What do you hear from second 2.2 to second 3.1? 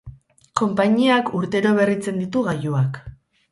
ditu gailuak.